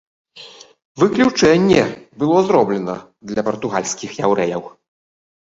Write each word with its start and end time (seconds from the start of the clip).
Выключэнне 1.01 1.83
было 2.23 2.39
зроблена 2.47 2.97
для 3.33 3.41
партугальскіх 3.51 4.09
яўрэяў. 4.27 4.63